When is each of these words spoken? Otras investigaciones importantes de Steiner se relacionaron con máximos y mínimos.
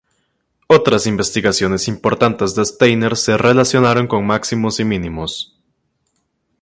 Otras 0.65 1.05
investigaciones 1.05 1.87
importantes 1.87 2.55
de 2.55 2.65
Steiner 2.65 3.15
se 3.15 3.37
relacionaron 3.37 4.07
con 4.07 4.25
máximos 4.25 4.79
y 4.79 4.83
mínimos. 4.83 5.59